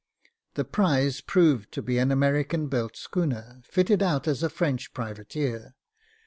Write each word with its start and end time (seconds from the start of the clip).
The 0.55 0.65
prize 0.65 1.21
proved 1.21 1.71
to 1.73 1.83
be 1.83 1.99
an 1.99 2.09
American 2.11 2.69
built 2.69 2.97
schooner, 2.97 3.61
fitted 3.63 4.01
out 4.01 4.27
as 4.27 4.41
a 4.41 4.49
French 4.49 4.95
privateer. 4.95 5.75